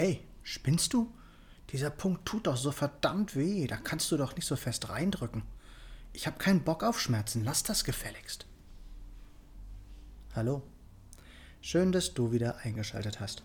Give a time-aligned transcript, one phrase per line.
[0.00, 1.12] Hey, spinnst du?
[1.70, 5.42] Dieser Punkt tut doch so verdammt weh, da kannst du doch nicht so fest reindrücken.
[6.12, 8.46] Ich habe keinen Bock auf Schmerzen, lass das gefälligst.
[10.36, 10.62] Hallo,
[11.60, 13.42] schön, dass du wieder eingeschaltet hast.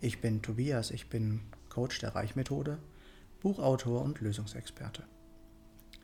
[0.00, 2.80] Ich bin Tobias, ich bin Coach der Reichmethode,
[3.40, 5.04] Buchautor und Lösungsexperte.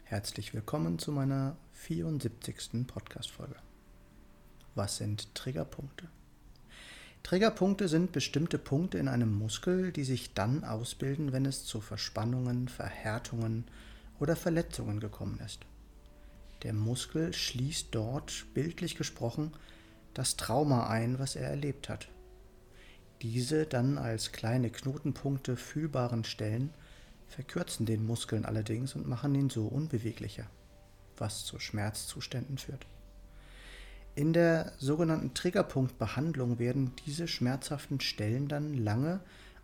[0.05, 2.87] Herzlich willkommen zu meiner 74.
[2.87, 3.57] Podcast-Folge.
[4.77, 6.09] Was sind Triggerpunkte?
[7.27, 12.69] Triggerpunkte sind bestimmte Punkte in einem Muskel, die sich dann ausbilden, wenn es zu Verspannungen,
[12.69, 13.65] Verhärtungen
[14.21, 15.67] oder Verletzungen gekommen ist.
[16.63, 19.53] Der Muskel schließt dort, bildlich gesprochen,
[20.15, 22.07] das Trauma ein, was er erlebt hat.
[23.23, 26.73] Diese dann als kleine Knotenpunkte fühlbaren Stellen
[27.27, 30.47] verkürzen den Muskeln allerdings und machen ihn so unbeweglicher,
[31.17, 32.87] was zu Schmerzzuständen führt.
[34.17, 39.21] In der sogenannten Triggerpunktbehandlung werden diese schmerzhaften Stellen dann lange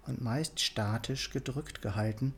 [0.06, 2.34] und meist statisch gedrückt gehalten,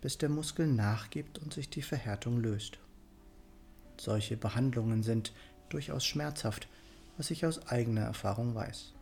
[0.00, 2.78] bis der Muskel nachgibt und sich die Verhärtung löst.
[3.98, 5.34] Solche Behandlungen sind
[5.68, 6.68] durchaus schmerzhaft,
[7.18, 8.94] was ich aus eigener Erfahrung weiß.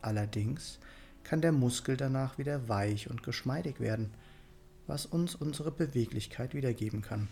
[0.00, 0.78] Allerdings
[1.24, 4.14] kann der Muskel danach wieder weich und geschmeidig werden,
[4.86, 7.26] was uns unsere Beweglichkeit wiedergeben kann.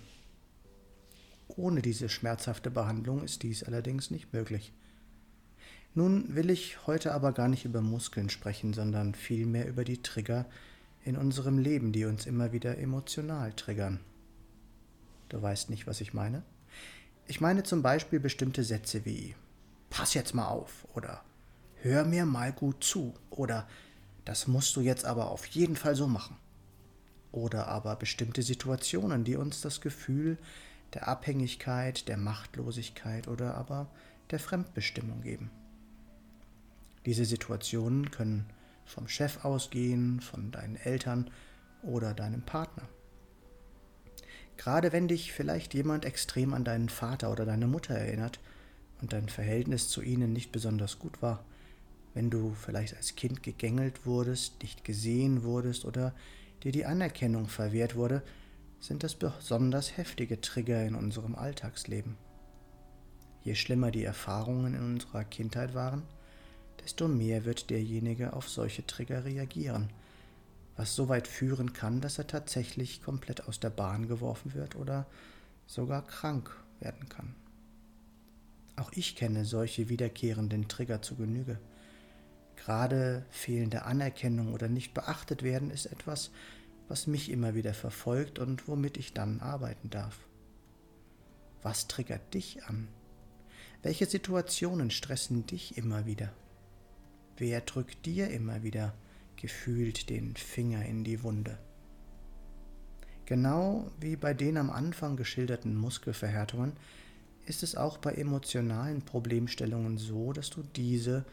[1.48, 4.72] Ohne diese schmerzhafte Behandlung ist dies allerdings nicht möglich.
[5.94, 10.46] Nun will ich heute aber gar nicht über Muskeln sprechen, sondern vielmehr über die Trigger
[11.04, 14.00] in unserem Leben, die uns immer wieder emotional triggern.
[15.28, 16.42] Du weißt nicht, was ich meine?
[17.26, 19.34] Ich meine zum Beispiel bestimmte Sätze wie
[19.90, 21.22] Pass jetzt mal auf oder
[21.82, 23.68] Hör mir mal gut zu oder
[24.24, 26.36] Das musst du jetzt aber auf jeden Fall so machen.
[27.32, 30.38] Oder aber bestimmte Situationen, die uns das Gefühl
[30.94, 33.90] der Abhängigkeit, der Machtlosigkeit oder aber
[34.30, 35.50] der Fremdbestimmung geben.
[37.06, 38.46] Diese Situationen können
[38.84, 41.30] vom Chef ausgehen, von deinen Eltern
[41.82, 42.88] oder deinem Partner.
[44.56, 48.38] Gerade wenn dich vielleicht jemand extrem an deinen Vater oder deine Mutter erinnert
[49.00, 51.44] und dein Verhältnis zu ihnen nicht besonders gut war,
[52.14, 56.14] wenn du vielleicht als Kind gegängelt wurdest, nicht gesehen wurdest oder
[56.62, 58.22] dir die Anerkennung verwehrt wurde,
[58.82, 62.16] sind das besonders heftige Trigger in unserem Alltagsleben.
[63.44, 66.02] Je schlimmer die Erfahrungen in unserer Kindheit waren,
[66.82, 69.90] desto mehr wird derjenige auf solche Trigger reagieren,
[70.76, 75.06] was so weit führen kann, dass er tatsächlich komplett aus der Bahn geworfen wird oder
[75.66, 76.50] sogar krank
[76.80, 77.36] werden kann.
[78.74, 81.60] Auch ich kenne solche wiederkehrenden Trigger zu Genüge.
[82.56, 86.32] Gerade fehlende Anerkennung oder nicht beachtet werden ist etwas,
[86.92, 90.28] was mich immer wieder verfolgt und womit ich dann arbeiten darf.
[91.62, 92.86] Was triggert dich an?
[93.80, 96.34] Welche Situationen stressen dich immer wieder?
[97.38, 98.92] Wer drückt dir immer wieder
[99.36, 101.56] gefühlt den Finger in die Wunde?
[103.24, 106.74] Genau wie bei den am Anfang geschilderten Muskelverhärtungen
[107.46, 111.24] ist es auch bei emotionalen Problemstellungen so, dass du diese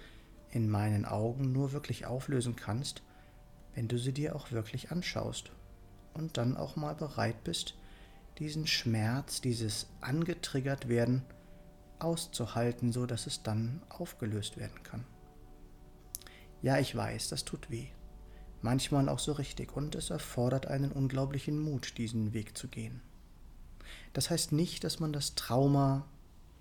[0.51, 3.03] in meinen Augen nur wirklich auflösen kannst,
[3.75, 5.52] wenn du sie dir auch wirklich anschaust
[6.13, 7.75] und dann auch mal bereit bist,
[8.38, 11.24] diesen Schmerz, dieses angetriggert werden
[12.00, 15.06] auszuhalten, so dass es dann aufgelöst werden kann.
[16.62, 17.88] Ja, ich weiß, das tut weh.
[18.62, 23.01] Manchmal auch so richtig und es erfordert einen unglaublichen Mut, diesen Weg zu gehen.
[24.13, 26.06] Das heißt nicht, dass man das Trauma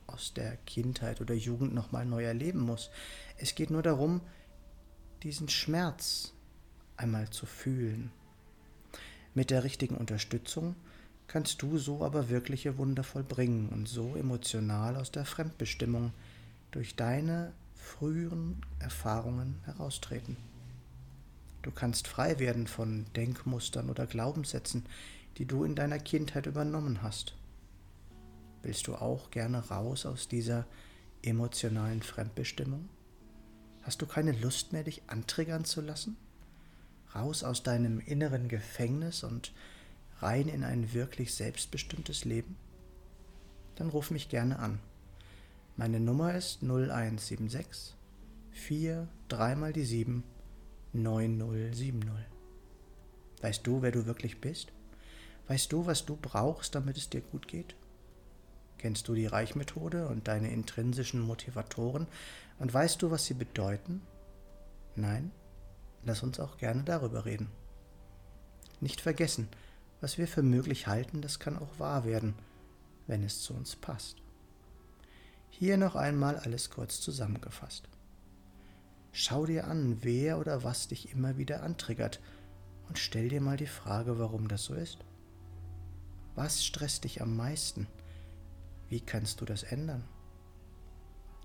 [0.06, 2.90] aus der Kindheit oder Jugend nochmal neu erleben muss.
[3.36, 4.20] Es geht nur darum,
[5.22, 6.32] diesen Schmerz
[6.98, 8.10] einmal zu fühlen.
[9.34, 10.74] Mit der richtigen Unterstützung
[11.28, 16.12] kannst du so aber wirkliche Wunder vollbringen und so emotional aus der Fremdbestimmung
[16.70, 20.36] durch deine früheren Erfahrungen heraustreten.
[21.62, 24.86] Du kannst frei werden von Denkmustern oder Glaubenssätzen,
[25.36, 27.34] die du in deiner Kindheit übernommen hast.
[28.62, 30.66] Willst du auch gerne raus aus dieser
[31.22, 32.88] emotionalen Fremdbestimmung?
[33.82, 36.16] Hast du keine Lust mehr, dich antriggern zu lassen?
[37.18, 39.52] Raus aus deinem inneren Gefängnis und
[40.20, 42.56] rein in ein wirklich selbstbestimmtes Leben?
[43.76, 44.80] Dann ruf mich gerne an.
[45.76, 47.94] Meine Nummer ist 0176
[48.52, 50.24] 4 3 mal die 7
[50.92, 52.02] 9070.
[53.40, 54.72] Weißt du, wer du wirklich bist?
[55.46, 57.76] Weißt du, was du brauchst, damit es dir gut geht?
[58.78, 62.06] Kennst du die Reichmethode und deine intrinsischen Motivatoren
[62.58, 64.02] und weißt du, was sie bedeuten?
[64.96, 65.30] Nein?
[66.04, 67.48] Lass uns auch gerne darüber reden.
[68.80, 69.48] Nicht vergessen,
[70.00, 72.34] was wir für möglich halten, das kann auch wahr werden,
[73.06, 74.18] wenn es zu uns passt.
[75.50, 77.88] Hier noch einmal alles kurz zusammengefasst.
[79.10, 82.20] Schau dir an, wer oder was dich immer wieder antriggert
[82.88, 84.98] und stell dir mal die Frage, warum das so ist.
[86.36, 87.88] Was stresst dich am meisten?
[88.88, 90.04] Wie kannst du das ändern?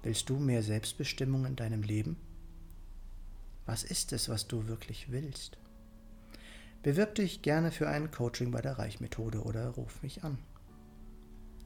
[0.03, 2.17] Willst du mehr Selbstbestimmung in deinem Leben?
[3.65, 5.57] Was ist es, was du wirklich willst?
[6.83, 10.37] Bewirb dich gerne für ein Coaching bei der Reichmethode oder ruf mich an.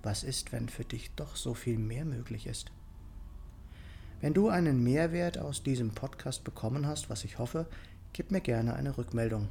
[0.03, 2.71] Was ist, wenn für dich doch so viel mehr möglich ist?
[4.21, 7.65] Wenn du einen Mehrwert aus diesem Podcast bekommen hast, was ich hoffe,
[8.13, 9.49] gib mir gerne eine Rückmeldung.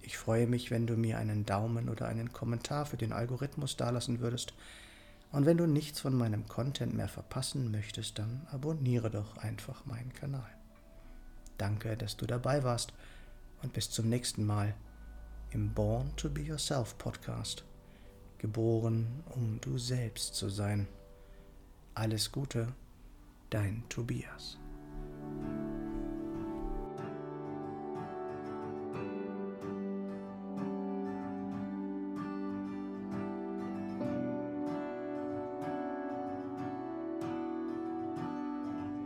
[0.07, 4.21] Ich freue mich, wenn du mir einen Daumen oder einen Kommentar für den Algorithmus dalassen
[4.21, 4.53] würdest.
[5.33, 10.13] Und wenn du nichts von meinem Content mehr verpassen möchtest, dann abonniere doch einfach meinen
[10.13, 10.51] Kanal.
[11.57, 12.93] Danke, dass du dabei warst
[13.63, 14.75] und bis zum nächsten Mal
[15.53, 17.65] im Born to Be Yourself Podcast.
[18.37, 20.87] Geboren, um du selbst zu sein.
[21.95, 22.69] Alles Gute,
[23.49, 24.59] dein Tobias.